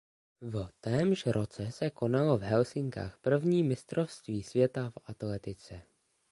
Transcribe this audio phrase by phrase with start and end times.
[0.41, 5.81] V témž roce se konalo v Helsinkách první mistrovství světa v atletice.